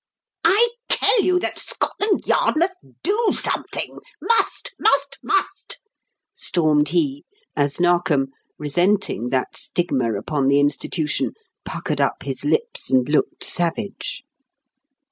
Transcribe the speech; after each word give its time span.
"I 0.43 0.69
tell 0.89 1.21
you 1.21 1.37
that 1.41 1.59
Scotland 1.59 2.25
Yard 2.25 2.55
must 2.57 2.75
do 3.03 3.27
something 3.29 3.99
must! 4.19 4.73
must! 4.79 5.19
must!" 5.21 5.79
stormed 6.35 6.87
he 6.87 7.23
as 7.55 7.79
Narkom, 7.79 8.29
resenting 8.57 9.29
that 9.29 9.55
stigma 9.55 10.11
upon 10.13 10.47
the 10.47 10.59
institution, 10.59 11.33
puckered 11.65 12.01
up 12.01 12.23
his 12.23 12.43
lips 12.43 12.89
and 12.89 13.07
looked 13.07 13.43
savage. 13.43 14.23